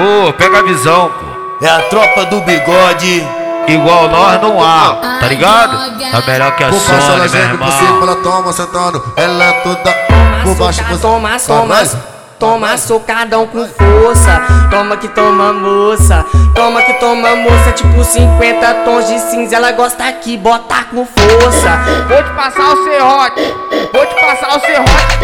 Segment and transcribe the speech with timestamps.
[0.00, 1.66] Pô, pega a visão, pô.
[1.66, 3.26] É a tropa do bigode.
[3.68, 5.76] Igual nós não há, tá ligado?
[6.10, 8.02] Tá melhor que a Por baixo ela Sony, meu geme, por cima irmão.
[8.02, 9.12] ela toma sentando.
[9.16, 9.92] Ela é toda.
[10.42, 11.98] Por baixo por Toma, toma, Caralho.
[12.38, 14.42] toma socadão com força.
[14.70, 16.24] Toma que toma moça.
[16.54, 17.72] Toma que toma moça.
[17.72, 19.56] Tipo 50 tons de cinza.
[19.56, 21.78] Ela gosta que bota com força.
[22.08, 23.54] Vou te passar o serrote,
[23.92, 23.99] vou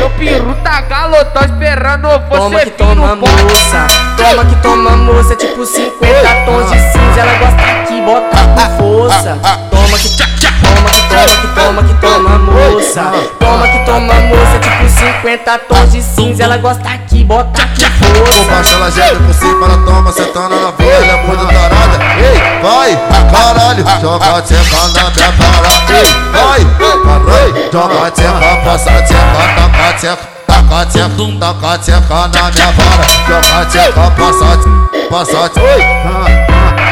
[0.00, 3.42] Meu peru tá galotão esperando Toma você que toma no pote.
[3.44, 3.86] moça.
[4.16, 5.36] Toma que toma moça.
[5.36, 7.20] Tipo 50 tons de cinza.
[7.20, 9.38] Ela gosta que bota com força.
[9.70, 13.12] Toma que toma que toma que toma que toma moça.
[13.38, 14.58] Toma que toma moça.
[14.58, 16.42] Tipo 50 tons de cinza.
[16.44, 18.50] Ela gosta que bota com Por força.
[18.50, 20.90] baixo ela geme, por cima ela toma sentando na via.
[20.94, 21.98] Ela é muito tarada.
[22.16, 22.96] Ei, vai,
[23.30, 23.84] caralho.
[24.00, 25.68] Joga tcheca na minha parada.
[25.92, 26.60] Ei, vai,
[27.04, 27.70] caralho.
[27.70, 30.28] Joga tcheca, passa tcheca, taca tcheca.
[30.46, 31.08] Taca tcheca,
[31.40, 33.04] taca tcheca na minha vara.
[33.26, 34.50] Joga tcheca, passa
[35.10, 36.24] passa tcheca.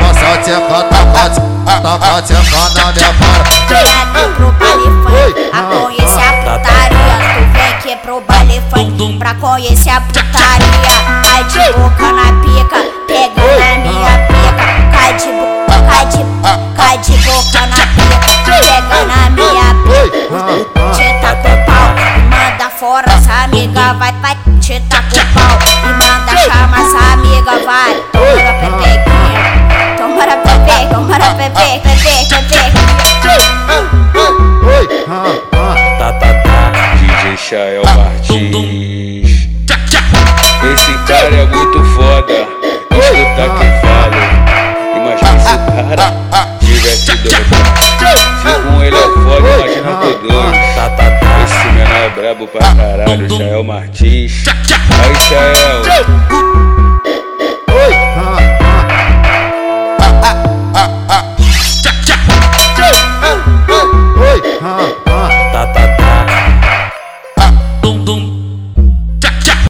[0.00, 3.44] Passa tcheca, taca tcheca, taca tcheca na minha vara.
[3.68, 9.34] Direto pro baile funk Pra conhecer a putaria Tu vem aqui pro baile funk Pra
[9.34, 11.23] conhecer a putaria
[23.92, 29.42] Vai, vai, te tá com pau E manda chamar essa amiga Vai, tomara pepequinha
[29.98, 32.54] Tomara pepe, tomara pepe, pepe, pepe
[35.98, 36.72] Tá, tá, tá.
[36.96, 39.48] DJ Chael Martins.
[40.72, 42.48] Esse cara é muito foda.
[42.90, 43.73] Escuta quem
[52.24, 53.28] brabo pra caralho.
[53.36, 54.44] Chael Martins.
[54.48, 56.73] Aí, Chael.